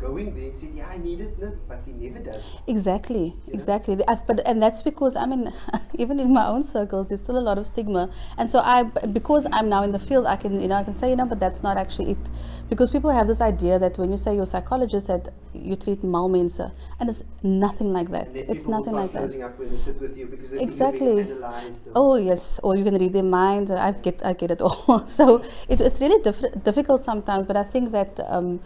going 0.01 0.35
there. 0.35 0.51
He 0.51 0.57
said, 0.57 0.71
yeah, 0.75 0.89
I 0.89 0.99
need 0.99 1.21
it, 1.21 1.39
no, 1.39 1.53
but 1.69 1.81
he 1.87 1.93
never 1.93 2.23
does. 2.31 2.47
Exactly, 2.67 3.35
Yeah. 3.47 3.55
exactly. 3.55 3.97
I- 4.09 4.21
But 4.27 4.41
and 4.47 4.63
that's 4.63 4.83
because 4.83 5.17
I 5.17 5.27
mean, 5.27 5.53
even 6.03 6.21
in 6.21 6.33
my 6.33 6.47
own 6.47 6.63
circles, 6.65 7.09
there's 7.09 7.23
still 7.23 7.39
a 7.39 7.47
lot 7.51 7.59
of 7.59 7.67
stigma, 7.67 8.11
and 8.39 8.51
so 8.51 8.59
I, 8.61 8.83
because 9.19 9.47
I'm 9.53 9.69
now 9.69 9.83
in 9.83 9.93
the 9.93 9.99
field, 9.99 10.27
I 10.27 10.37
can 10.37 10.61
you 10.61 10.69
know 10.69 10.77
I 10.77 10.85
can 10.85 10.93
say 10.93 11.11
you 11.11 11.17
know, 11.17 11.27
but 11.27 11.41
that's 11.41 11.63
not 11.63 11.77
actually 11.77 12.11
it, 12.13 12.31
because 12.69 12.91
people 12.91 13.11
have 13.11 13.27
this 13.27 13.41
idea 13.41 13.79
that 13.79 13.99
when 13.99 14.11
you 14.11 14.17
say 14.17 14.35
you're 14.35 14.43
a 14.51 14.55
psychologist 14.55 15.07
that 15.09 15.29
you 15.55 15.77
treat 15.77 16.03
malmense, 16.03 16.59
and 17.01 17.09
it's 17.11 17.23
nothing 17.43 17.93
like 17.93 18.11
that. 18.11 18.29
It's 18.35 18.67
nothing 18.67 18.95
like 18.95 19.13
that. 19.13 19.31
up 19.43 19.59
when 19.59 19.71
they 19.71 19.79
sit 19.79 20.01
with 20.01 20.17
you 20.19 20.27
because 20.27 20.53
Exactly. 20.53 21.07
think 21.07 21.17
they're 21.17 21.25
being 21.37 21.45
analyzed. 21.45 21.87
or- 21.89 21.93
Oh 21.95 22.15
yes, 22.17 22.61
or 22.63 22.77
you 22.77 22.85
can 22.85 22.97
read 22.97 23.13
their 23.13 23.23
mind. 23.43 23.71
I 23.71 23.93
get, 23.93 24.25
I 24.25 24.33
get 24.35 24.51
it 24.51 24.61
all. 24.61 25.07
so 25.19 25.43
it, 25.69 25.81
it's 25.81 26.01
really 26.01 26.21
diff- 26.23 26.63
difficult 26.63 27.01
sometimes. 27.01 27.47
But 27.47 27.57
I 27.57 27.65
think 27.65 27.91
that 27.93 28.21
um, 28.29 28.61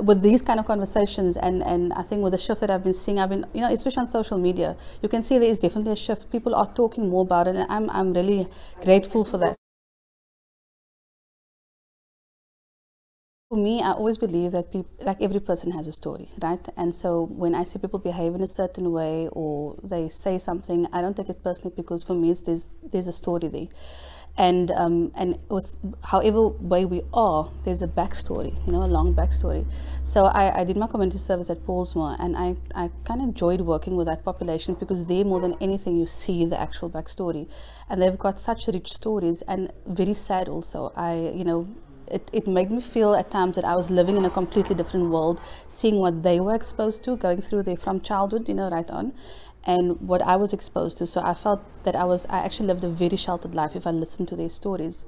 with 0.00 0.22
these 0.22 0.42
kind 0.42 0.60
of 0.60 0.66
conversations, 0.66 1.36
and 1.36 1.62
and 1.62 1.92
I 1.94 2.02
think 2.02 2.22
with 2.22 2.32
the 2.32 2.38
shift 2.38 2.60
that 2.62 2.70
I've 2.70 2.82
been 2.84 2.94
seeing, 2.94 3.18
I've 3.18 3.28
been, 3.30 3.46
you 3.52 3.60
know, 3.60 3.72
especially 3.72 4.00
on 4.02 4.08
social 4.08 4.38
media, 4.38 4.76
you 5.02 5.08
can 5.08 5.22
see 5.22 5.38
there 5.38 5.48
is 5.50 5.58
definitely 5.58 5.92
a 5.92 5.96
shift. 5.96 6.30
People 6.30 6.54
are 6.54 6.66
talking 6.74 7.08
more 7.08 7.22
about 7.22 7.48
it, 7.48 7.56
and 7.56 7.66
I'm 7.70 7.90
I'm 7.90 8.12
really 8.12 8.48
grateful 8.82 9.24
for 9.24 9.38
that. 9.38 9.56
For 13.50 13.56
me, 13.56 13.80
I 13.82 13.92
always 13.92 14.18
believe 14.18 14.52
that 14.52 14.70
peop 14.72 14.86
like 15.00 15.22
every 15.22 15.40
person 15.40 15.70
has 15.72 15.86
a 15.86 15.92
story, 15.92 16.28
right? 16.42 16.66
And 16.76 16.94
so 16.94 17.22
when 17.22 17.54
I 17.54 17.64
see 17.64 17.78
people 17.78 17.98
behave 17.98 18.34
in 18.34 18.42
a 18.42 18.46
certain 18.46 18.90
way 18.92 19.28
or 19.32 19.76
they 19.82 20.08
say 20.08 20.38
something, 20.38 20.86
I 20.92 21.00
don't 21.02 21.16
take 21.16 21.28
it 21.30 21.42
personally 21.42 21.72
because 21.76 22.02
for 22.02 22.14
me, 22.14 22.30
it's 22.32 22.40
there's 22.42 22.70
there's 22.82 23.06
a 23.06 23.12
story 23.12 23.48
there, 23.48 23.68
and 24.36 24.70
um, 24.72 25.12
and 25.14 25.38
with 25.48 25.78
however 26.02 26.48
way 26.48 26.84
we 26.84 27.02
are, 27.12 27.50
there's 27.64 27.82
a 27.82 27.86
backstory, 27.86 28.54
you 28.66 28.72
know, 28.72 28.82
a 28.82 28.86
long 28.86 29.14
backstory. 29.14 29.64
So 30.02 30.24
I, 30.24 30.60
I 30.60 30.64
did 30.64 30.76
my 30.76 30.88
community 30.88 31.18
service 31.18 31.50
at 31.50 31.64
Pollsmoor, 31.64 32.16
and 32.18 32.36
I 32.36 32.56
I 32.74 32.90
kind 33.04 33.20
of 33.20 33.28
enjoyed 33.28 33.60
working 33.60 33.94
with 33.96 34.06
that 34.08 34.24
population 34.24 34.74
because 34.74 35.06
they 35.06 35.22
more 35.22 35.40
than 35.40 35.56
anything 35.60 35.96
you 35.96 36.06
see 36.06 36.44
the 36.44 36.60
actual 36.60 36.90
backstory, 36.90 37.48
and 37.88 38.02
they've 38.02 38.18
got 38.18 38.40
such 38.40 38.66
rich 38.66 38.92
stories 38.92 39.42
and 39.42 39.72
very 39.86 40.14
sad 40.14 40.48
also. 40.48 40.92
I 40.96 41.32
you 41.34 41.44
know 41.44 41.68
it, 42.10 42.30
it 42.32 42.46
made 42.46 42.70
me 42.70 42.80
feel 42.80 43.14
at 43.14 43.30
times 43.30 43.56
that 43.56 43.64
I 43.64 43.76
was 43.76 43.90
living 43.90 44.16
in 44.16 44.24
a 44.24 44.30
completely 44.30 44.74
different 44.74 45.10
world, 45.10 45.40
seeing 45.68 45.96
what 45.96 46.22
they 46.22 46.40
were 46.40 46.54
exposed 46.54 47.02
to, 47.04 47.16
going 47.16 47.40
through 47.40 47.62
their 47.62 47.76
from 47.76 48.00
childhood, 48.00 48.48
you 48.48 48.54
know, 48.54 48.68
right 48.70 48.90
on, 48.90 49.12
and 49.66 50.00
what 50.00 50.22
I 50.22 50.36
was 50.36 50.52
exposed 50.52 50.98
to. 50.98 51.06
So 51.06 51.20
I 51.22 51.34
felt 51.34 51.62
that 51.84 51.96
I 51.96 52.04
was 52.04 52.26
I 52.28 52.38
actually 52.38 52.66
lived 52.66 52.84
a 52.84 52.88
very 52.88 53.16
sheltered 53.16 53.54
life 53.54 53.74
if 53.74 53.86
I 53.86 53.90
listened 53.90 54.28
to 54.28 54.36
their 54.36 54.50
stories. 54.50 55.04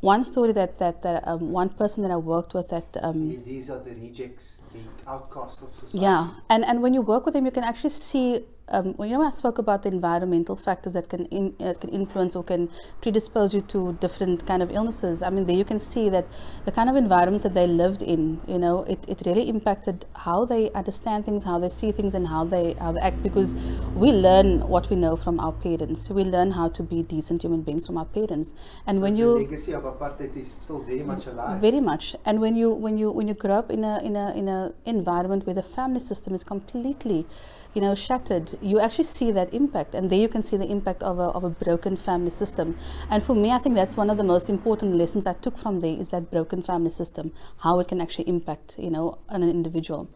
One 0.00 0.24
story 0.24 0.52
that 0.52 0.78
that, 0.78 1.02
that 1.02 1.26
um, 1.26 1.52
one 1.52 1.68
person 1.70 2.02
that 2.04 2.10
I 2.10 2.16
worked 2.16 2.54
with 2.54 2.68
that 2.68 2.96
um, 3.02 3.42
these 3.44 3.70
are 3.70 3.80
the 3.80 3.94
rejects, 3.94 4.62
the 4.72 5.10
outcasts 5.10 5.62
of 5.62 5.70
society. 5.70 5.98
Yeah, 5.98 6.30
and 6.48 6.64
and 6.64 6.82
when 6.82 6.94
you 6.94 7.02
work 7.02 7.24
with 7.24 7.34
them, 7.34 7.44
you 7.44 7.50
can 7.50 7.64
actually 7.64 7.90
see 7.90 8.40
um, 8.70 8.94
you 9.00 9.10
know, 9.10 9.22
I 9.22 9.30
spoke 9.30 9.58
about 9.58 9.82
the 9.82 9.88
environmental 9.88 10.56
factors 10.56 10.92
that 10.92 11.08
can 11.08 11.26
in, 11.26 11.54
uh, 11.60 11.74
can 11.74 11.90
influence 11.90 12.36
or 12.36 12.44
can 12.44 12.70
predispose 13.00 13.54
you 13.54 13.60
to 13.62 13.96
different 14.00 14.46
kind 14.46 14.62
of 14.62 14.70
illnesses. 14.70 15.22
I 15.22 15.30
mean, 15.30 15.46
there 15.46 15.56
you 15.56 15.64
can 15.64 15.80
see 15.80 16.08
that 16.10 16.26
the 16.64 16.72
kind 16.72 16.90
of 16.90 16.96
environments 16.96 17.44
that 17.44 17.54
they 17.54 17.66
lived 17.66 18.02
in, 18.02 18.40
you 18.46 18.58
know, 18.58 18.82
it, 18.84 19.04
it 19.08 19.22
really 19.26 19.48
impacted 19.48 20.06
how 20.14 20.44
they 20.44 20.70
understand 20.72 21.24
things, 21.24 21.44
how 21.44 21.58
they 21.58 21.68
see 21.68 21.92
things, 21.92 22.14
and 22.14 22.28
how 22.28 22.44
they 22.44 22.74
how 22.74 22.92
they 22.92 23.00
act. 23.00 23.22
Because 23.22 23.54
we 23.94 24.12
learn 24.12 24.68
what 24.68 24.90
we 24.90 24.96
know 24.96 25.16
from 25.16 25.40
our 25.40 25.52
parents. 25.52 26.10
We 26.10 26.24
learn 26.24 26.52
how 26.52 26.68
to 26.68 26.82
be 26.82 27.02
decent 27.02 27.42
human 27.42 27.62
beings 27.62 27.86
from 27.86 27.98
our 27.98 28.04
parents. 28.04 28.54
And 28.86 28.98
so 28.98 29.02
when 29.02 29.14
the 29.14 29.20
you 29.20 29.28
legacy 29.38 29.72
of 29.72 29.84
apartheid 29.84 30.36
is 30.36 30.48
still 30.48 30.82
very 30.82 31.02
much 31.02 31.26
alive. 31.26 31.60
very 31.60 31.80
much. 31.80 32.14
And 32.24 32.40
when 32.40 32.54
you 32.54 32.70
when 32.70 32.98
you 32.98 33.10
when 33.10 33.28
you 33.28 33.34
grow 33.34 33.54
up 33.54 33.70
in 33.70 33.84
a 33.84 33.98
in 34.02 34.16
a 34.16 34.32
in 34.34 34.48
a 34.48 34.72
environment 34.84 35.46
where 35.46 35.54
the 35.54 35.62
family 35.62 36.00
system 36.00 36.34
is 36.34 36.44
completely 36.44 37.26
you 37.74 37.82
know, 37.82 37.94
shattered, 37.94 38.57
you 38.60 38.80
actually 38.80 39.04
see 39.04 39.30
that 39.32 39.52
impact. 39.52 39.94
And 39.94 40.10
there 40.10 40.18
you 40.18 40.28
can 40.28 40.42
see 40.42 40.56
the 40.56 40.66
impact 40.66 41.02
of 41.02 41.18
a, 41.18 41.22
of 41.22 41.44
a 41.44 41.50
broken 41.50 41.96
family 41.96 42.30
system. 42.30 42.76
And 43.10 43.22
for 43.22 43.34
me, 43.34 43.50
I 43.50 43.58
think 43.58 43.74
that's 43.74 43.96
one 43.96 44.10
of 44.10 44.16
the 44.16 44.24
most 44.24 44.48
important 44.48 44.94
lessons 44.94 45.26
I 45.26 45.34
took 45.34 45.56
from 45.58 45.80
there 45.80 45.98
is 45.98 46.10
that 46.10 46.30
broken 46.30 46.62
family 46.62 46.90
system, 46.90 47.32
how 47.58 47.78
it 47.80 47.88
can 47.88 48.00
actually 48.00 48.28
impact, 48.28 48.76
you 48.78 48.90
know, 48.90 49.18
on 49.28 49.42
an 49.42 49.50
individual. 49.50 50.08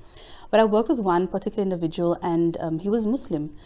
But 0.50 0.61
I 0.61 0.64
worked 0.64 0.90
with 0.90 1.00
one 1.00 1.28
particular 1.28 1.62
individual 1.62 2.18
and 2.22 2.56
um, 2.61 2.78
he 2.80 2.88
was 2.88 3.06
Muslim 3.06 3.56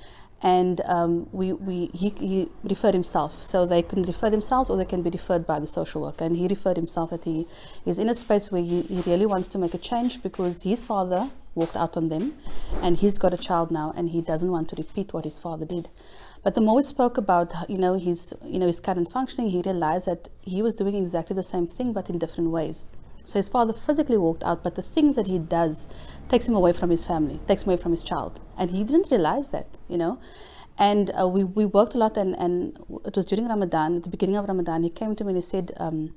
and 0.43 0.83
um, 0.85 1.29
we, 1.33 1.53
we, 1.53 1.87
he, 1.95 2.11
he, 2.11 2.49
referred 2.63 2.95
himself. 2.95 3.43
So 3.43 3.65
they 3.65 3.83
can 3.83 4.03
refer 4.03 4.29
themselves 4.29 4.69
or 4.69 4.77
they 4.77 4.85
can 4.85 5.03
be 5.03 5.11
referred 5.11 5.47
by 5.47 5.59
the 5.59 5.67
social 5.67 6.03
worker. 6.03 6.25
And 6.25 6.37
he 6.37 6.47
referred 6.47 6.77
himself 6.77 7.11
that 7.11 7.25
he 7.25 7.47
is 7.87 7.99
in 7.99 8.09
a 8.09 8.15
space 8.15 8.53
where 8.53 8.63
he, 8.63 8.83
he 8.83 9.01
really 9.11 9.27
wants 9.27 9.49
to 9.51 9.59
make 9.59 9.73
a 9.73 9.79
change 9.79 10.23
because 10.23 10.63
his 10.63 10.85
father 10.85 11.31
walked 11.55 11.75
out 11.75 11.97
on 11.97 12.11
them 12.11 12.35
and 12.83 12.99
he's 12.99 13.17
got 13.17 13.33
a 13.33 13.39
child 13.39 13.71
now 13.71 13.95
and 13.97 14.11
he 14.11 14.21
doesn't 14.21 14.51
want 14.51 14.69
to 14.69 14.77
repeat 14.77 15.15
what 15.15 15.25
his 15.25 15.39
father 15.39 15.65
did. 15.65 15.89
But 16.45 16.55
the 16.55 16.61
more 16.61 16.77
we 16.77 16.83
spoke 16.83 17.17
about, 17.17 17.55
you 17.69 17.79
know, 17.79 17.95
his, 17.95 18.35
you 18.45 18.59
know, 18.59 18.67
his 18.67 18.79
current 18.79 19.11
functioning, 19.11 19.49
he 19.49 19.63
realized 19.63 20.07
that 20.07 20.29
he 20.43 20.61
was 20.61 20.75
doing 20.75 20.95
exactly 20.95 21.35
the 21.35 21.43
same 21.43 21.67
thing 21.67 21.95
but 21.95 22.11
in 22.11 22.19
different 22.19 22.51
ways. 22.51 22.93
So 23.27 23.41
his 23.41 23.49
father 23.49 23.73
physically 23.73 24.17
walked 24.17 24.45
out, 24.45 24.63
but 24.63 24.77
the 24.77 24.83
things 24.83 25.17
that 25.17 25.27
he 25.27 25.39
does 25.39 25.89
takes 26.29 26.49
him 26.49 26.55
away 26.55 26.73
from 26.73 26.91
his 26.91 27.05
family, 27.05 27.41
takes 27.49 27.65
him 27.65 27.71
away 27.71 27.83
from 27.83 27.91
his 27.91 28.05
child. 28.05 28.41
And 28.57 28.71
he 28.71 28.85
didn't 28.85 29.11
realize 29.11 29.51
that, 29.51 29.67
you 29.89 29.99
know. 29.99 30.21
And 30.79 31.11
uh, 31.21 31.27
we, 31.27 31.43
we 31.43 31.65
worked 31.65 31.95
a 31.95 31.99
lot, 31.99 32.17
and, 32.17 32.37
and 32.39 32.79
it 33.05 33.17
was 33.17 33.25
during 33.25 33.49
Ramadan, 33.49 33.97
at 33.97 34.05
the 34.05 34.11
beginning 34.11 34.37
of 34.37 34.47
Ramadan, 34.47 34.85
he 34.85 34.91
came 34.91 35.17
to 35.17 35.25
me 35.25 35.31
and 35.31 35.39
he 35.39 35.43
said, 35.43 35.73
um, 35.79 36.15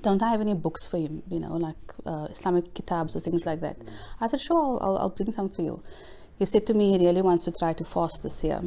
don't 0.00 0.22
I 0.22 0.30
have 0.30 0.40
any 0.40 0.54
books 0.54 0.86
for 0.86 0.96
him, 0.96 1.22
you 1.28 1.38
know, 1.38 1.54
like 1.56 1.76
uh, 2.06 2.28
Islamic 2.30 2.72
kitabs 2.72 3.14
or 3.14 3.20
things 3.20 3.44
like 3.44 3.60
that? 3.60 3.76
I 4.18 4.26
said, 4.26 4.40
sure, 4.40 4.56
I'll, 4.56 4.78
I'll, 4.80 4.98
I'll 4.98 5.08
bring 5.10 5.32
some 5.32 5.50
for 5.50 5.60
you. 5.60 5.82
He 6.38 6.46
said 6.46 6.66
to 6.68 6.74
me, 6.74 6.96
he 6.96 7.06
really 7.06 7.20
wants 7.20 7.44
to 7.44 7.52
try 7.52 7.74
to 7.74 7.84
fast 7.84 8.22
this 8.22 8.42
year. 8.42 8.62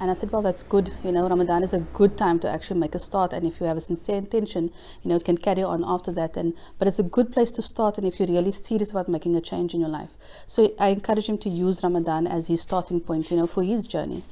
And 0.00 0.10
I 0.10 0.14
said, 0.14 0.32
well, 0.32 0.42
that's 0.42 0.64
good. 0.64 0.92
You 1.04 1.12
know, 1.12 1.28
Ramadan 1.28 1.62
is 1.62 1.72
a 1.72 1.80
good 1.80 2.18
time 2.18 2.40
to 2.40 2.50
actually 2.50 2.80
make 2.80 2.96
a 2.96 2.98
start. 2.98 3.32
And 3.32 3.46
if 3.46 3.60
you 3.60 3.66
have 3.66 3.76
a 3.76 3.80
sincere 3.80 4.16
intention, 4.16 4.72
you 5.02 5.08
know, 5.08 5.16
it 5.16 5.24
can 5.24 5.38
carry 5.38 5.62
on 5.62 5.84
after 5.86 6.10
that. 6.12 6.36
And 6.36 6.54
But 6.78 6.88
it's 6.88 6.98
a 6.98 7.04
good 7.04 7.30
place 7.30 7.52
to 7.52 7.62
start. 7.62 7.96
And 7.96 8.06
if 8.06 8.18
you're 8.18 8.28
really 8.28 8.50
serious 8.50 8.90
about 8.90 9.08
making 9.08 9.36
a 9.36 9.40
change 9.40 9.72
in 9.72 9.80
your 9.80 9.88
life. 9.88 10.10
So 10.48 10.74
I 10.80 10.88
encourage 10.88 11.28
him 11.28 11.38
to 11.38 11.48
use 11.48 11.84
Ramadan 11.84 12.26
as 12.26 12.48
his 12.48 12.60
starting 12.60 13.00
point, 13.00 13.30
you 13.30 13.36
know, 13.36 13.46
for 13.46 13.62
his 13.62 13.86
journey. 13.86 14.24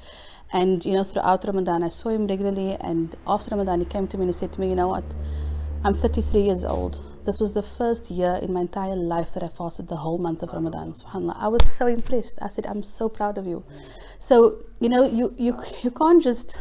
And, 0.53 0.85
you 0.85 0.95
know, 0.95 1.05
throughout 1.05 1.45
Ramadan, 1.45 1.83
I 1.85 1.89
saw 1.89 2.09
him 2.09 2.27
regularly. 2.27 2.77
And 2.81 3.15
after 3.27 3.51
Ramadan, 3.51 3.81
he 3.81 3.87
came 3.87 4.09
to 4.09 4.19
me 4.19 4.25
and 4.25 4.35
he 4.35 4.39
said 4.39 4.53
to 4.55 4.61
me, 4.61 4.69
you 4.69 4.75
know 4.75 4.89
what, 4.89 5.05
I'm 5.85 5.95
33 5.95 6.43
years 6.43 6.65
old. 6.65 7.01
This 7.25 7.39
was 7.39 7.53
the 7.53 7.63
first 7.63 8.11
year 8.11 8.41
in 8.43 8.53
my 8.53 8.63
entire 8.63 8.97
life 8.97 9.33
that 9.35 9.45
I 9.45 9.49
fasted 9.49 9.87
the 9.87 9.99
whole 9.99 10.19
month 10.19 10.43
of 10.43 10.53
Ramadan. 10.53 10.93
SubhanAllah. 10.93 11.37
I 11.39 11.47
was 11.47 11.63
so 11.79 11.87
impressed. 11.87 12.41
I 12.43 12.49
said, 12.49 12.67
I'm 12.67 12.83
so 12.83 13.09
proud 13.09 13.39
of 13.39 13.47
you. 13.47 13.65
So, 14.23 14.65
you 14.79 14.89
know, 14.89 15.05
you, 15.05 15.35
you, 15.37 15.59
you 15.83 15.91
can't 15.91 16.23
just 16.23 16.57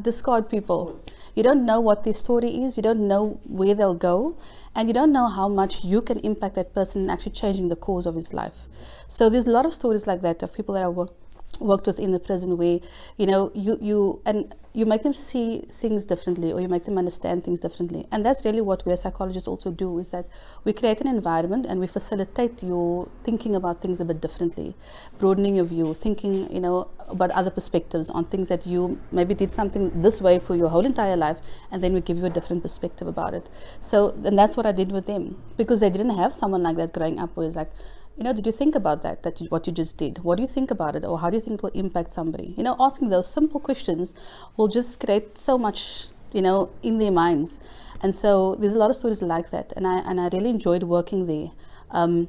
discard 0.00 0.48
people. 0.48 0.98
You 1.34 1.42
don't 1.42 1.66
know 1.66 1.80
what 1.80 2.04
their 2.04 2.14
story 2.14 2.64
is, 2.64 2.78
you 2.78 2.82
don't 2.82 3.06
know 3.06 3.40
where 3.44 3.74
they'll 3.74 3.94
go, 3.94 4.38
and 4.74 4.88
you 4.88 4.94
don't 4.94 5.12
know 5.12 5.28
how 5.28 5.48
much 5.48 5.84
you 5.84 6.00
can 6.00 6.18
impact 6.20 6.54
that 6.54 6.72
person 6.74 7.02
in 7.02 7.10
actually 7.10 7.32
changing 7.32 7.68
the 7.68 7.76
course 7.76 8.06
of 8.06 8.14
his 8.14 8.32
life. 8.32 8.68
So 9.06 9.28
there's 9.28 9.46
a 9.46 9.50
lot 9.50 9.66
of 9.66 9.74
stories 9.74 10.06
like 10.06 10.22
that 10.22 10.42
of 10.42 10.54
people 10.54 10.74
that 10.76 10.82
I 10.82 10.88
work 10.88 11.12
worked 11.60 11.86
with 11.86 11.98
in 11.98 12.12
the 12.12 12.20
prison 12.20 12.56
where 12.56 12.78
you 13.16 13.26
know 13.26 13.50
you 13.54 13.78
you 13.80 14.22
and 14.24 14.54
you 14.78 14.86
make 14.86 15.02
them 15.02 15.12
see 15.12 15.62
things 15.72 16.04
differently 16.10 16.52
or 16.52 16.60
you 16.60 16.68
make 16.68 16.84
them 16.84 16.98
understand 16.98 17.42
things 17.42 17.58
differently. 17.58 18.06
And 18.12 18.24
that's 18.24 18.44
really 18.44 18.60
what 18.60 18.86
we 18.86 18.92
as 18.92 19.00
psychologists 19.02 19.48
also 19.48 19.72
do 19.72 19.98
is 19.98 20.12
that 20.12 20.26
we 20.62 20.72
create 20.72 21.00
an 21.00 21.08
environment 21.08 21.66
and 21.66 21.80
we 21.80 21.88
facilitate 21.88 22.62
your 22.62 23.08
thinking 23.24 23.56
about 23.56 23.80
things 23.80 24.00
a 24.00 24.04
bit 24.04 24.20
differently 24.20 24.76
broadening 25.18 25.56
your 25.56 25.64
view 25.64 25.94
thinking 25.94 26.34
you 26.54 26.60
know 26.60 26.88
about 27.08 27.32
other 27.32 27.50
perspectives 27.50 28.08
on 28.10 28.24
things 28.24 28.48
that 28.48 28.66
you 28.66 29.00
maybe 29.10 29.34
did 29.34 29.50
something 29.50 29.90
this 30.00 30.20
way 30.20 30.38
for 30.38 30.54
your 30.54 30.68
whole 30.68 30.86
entire 30.86 31.16
life 31.16 31.38
and 31.72 31.82
then 31.82 31.92
we 31.92 32.00
give 32.00 32.16
you 32.18 32.26
a 32.26 32.30
different 32.30 32.62
perspective 32.62 33.08
about 33.08 33.34
it. 33.34 33.50
So 33.80 34.10
and 34.24 34.38
that's 34.38 34.56
what 34.56 34.64
i 34.64 34.70
did 34.70 34.92
with 34.92 35.06
them. 35.06 35.42
Because 35.56 35.80
they 35.80 35.90
didn't 35.90 36.16
have 36.16 36.34
someone 36.36 36.62
like 36.62 36.76
that 36.76 36.92
growing 36.92 37.18
up 37.18 37.36
where 37.36 37.48
it's 37.48 37.56
like 37.56 37.72
you 38.18 38.24
know, 38.24 38.32
did 38.32 38.46
you 38.46 38.52
think 38.52 38.74
about 38.74 39.02
that, 39.02 39.22
that 39.22 39.40
you, 39.40 39.46
what 39.46 39.68
you 39.68 39.72
just 39.72 39.96
did? 39.96 40.24
What 40.24 40.36
do 40.36 40.42
you 40.42 40.48
think 40.48 40.72
about 40.72 40.96
it? 40.96 41.04
Or 41.04 41.20
how 41.20 41.30
do 41.30 41.36
you 41.36 41.40
think 41.40 41.60
it 41.60 41.62
will 41.62 41.70
impact 41.70 42.10
somebody? 42.10 42.52
You 42.56 42.64
know, 42.64 42.74
asking 42.80 43.10
those 43.10 43.30
simple 43.30 43.60
questions 43.60 44.12
will 44.56 44.66
just 44.66 44.98
create 44.98 45.38
so 45.38 45.56
much, 45.56 46.08
you 46.32 46.42
know, 46.42 46.72
in 46.82 46.98
their 46.98 47.12
minds. 47.12 47.60
And 48.02 48.12
so 48.16 48.56
there's 48.56 48.74
a 48.74 48.78
lot 48.78 48.90
of 48.90 48.96
stories 48.96 49.22
like 49.22 49.50
that. 49.50 49.72
And 49.76 49.86
I, 49.86 49.98
and 50.00 50.20
I 50.20 50.30
really 50.32 50.50
enjoyed 50.50 50.82
working 50.82 51.26
there. 51.26 51.52
Um, 51.92 52.28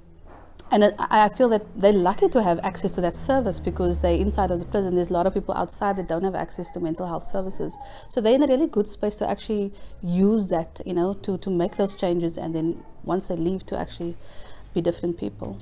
and 0.72 0.84
I, 0.84 1.26
I 1.26 1.30
feel 1.30 1.50
that 1.50 1.64
they're 1.76 1.92
lucky 1.92 2.30
to 2.30 2.44
have 2.44 2.60
access 2.60 2.92
to 2.92 3.02
that 3.02 3.18
service 3.18 3.60
because 3.60 4.02
they're 4.04 4.16
inside 4.16 4.52
of 4.52 4.60
the 4.60 4.66
prison. 4.66 4.94
There's 4.94 5.10
a 5.10 5.14
lot 5.14 5.26
of 5.26 5.34
people 5.34 5.56
outside 5.56 5.98
that 5.98 6.08
don't 6.08 6.24
have 6.24 6.36
access 6.36 6.70
to 6.72 6.80
mental 6.80 7.08
health 7.08 7.26
services. 7.26 7.76
So 8.10 8.22
they're 8.22 8.36
in 8.36 8.44
a 8.44 8.48
really 8.48 8.68
good 8.68 8.88
space 8.88 9.16
to 9.18 9.28
actually 9.28 9.74
use 10.04 10.50
that, 10.50 10.82
you 10.86 10.94
know, 10.94 11.16
to, 11.16 11.40
to 11.40 11.50
make 11.50 11.78
those 11.78 11.96
changes 11.96 12.38
and 12.38 12.54
then 12.54 12.84
once 13.04 13.30
they 13.30 13.36
leave 13.36 13.66
to 13.66 13.80
actually 13.80 14.16
be 14.76 14.82
different 14.82 15.18
people. 15.18 15.60